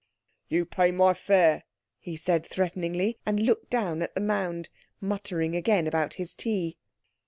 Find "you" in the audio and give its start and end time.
0.47-0.65